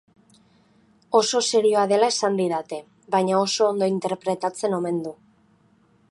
Oso 1.19 1.41
serioa 1.49 1.83
dela 1.91 2.09
esan 2.13 2.39
didate, 2.39 2.79
baina 3.15 3.35
oso 3.41 3.67
ondo 3.73 3.89
interpretatzen 3.97 4.77
omen 4.79 4.97
du. 5.05 5.13